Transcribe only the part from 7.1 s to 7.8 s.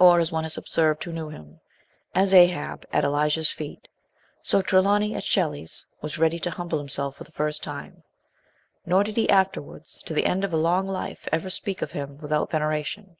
for the first